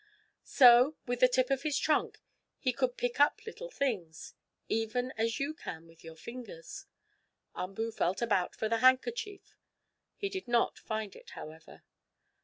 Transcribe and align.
So, 0.47 0.95
with 1.05 1.19
the 1.19 1.27
tip 1.27 1.51
of 1.51 1.61
his 1.61 1.77
trunk, 1.77 2.17
which 2.65 2.75
could 2.75 2.97
pick 2.97 3.19
up 3.19 3.45
little 3.45 3.69
things, 3.69 4.33
even 4.67 5.11
as 5.15 5.39
you 5.39 5.53
can 5.53 5.85
with 5.85 6.03
your 6.03 6.15
fingers, 6.15 6.87
Umboo 7.53 7.91
felt 7.91 8.19
about 8.19 8.55
for 8.55 8.67
the 8.67 8.77
handkerchief. 8.79 9.55
He 10.15 10.27
did 10.27 10.47
not 10.47 10.79
find 10.79 11.15
it, 11.15 11.29
however. 11.37 11.83